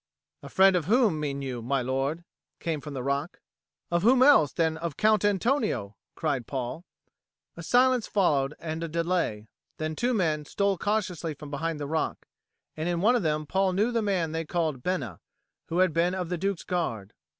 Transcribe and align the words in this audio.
"A 0.41 0.49
friend 0.49 0.75
of 0.75 0.85
whom 0.85 1.19
mean 1.19 1.43
you, 1.43 1.61
my 1.61 1.83
lord?" 1.83 2.23
came 2.59 2.81
from 2.81 2.95
the 2.95 3.03
rock. 3.03 3.39
"Of 3.91 4.01
whom 4.01 4.23
else 4.23 4.51
than 4.51 4.75
of 4.77 4.97
Count 4.97 5.23
Antonio?" 5.23 5.95
cried 6.15 6.47
Paul. 6.47 6.83
A 7.55 7.61
silence 7.61 8.07
followed 8.07 8.55
and 8.57 8.83
a 8.83 8.87
delay; 8.87 9.47
then 9.77 9.95
two 9.95 10.15
men 10.15 10.43
stole 10.45 10.79
cautiously 10.79 11.35
from 11.35 11.51
behind 11.51 11.79
the 11.79 11.85
rock, 11.85 12.27
and 12.75 12.89
in 12.89 13.01
one 13.01 13.15
of 13.15 13.21
them 13.21 13.45
Paul 13.45 13.73
knew 13.73 13.91
the 13.91 14.01
man 14.01 14.31
they 14.31 14.43
called 14.43 14.81
Bena, 14.81 15.19
who 15.67 15.77
had 15.77 15.93
been 15.93 16.15
of 16.15 16.29
the 16.29 16.37
Duke's 16.39 16.63
Guard. 16.63 17.13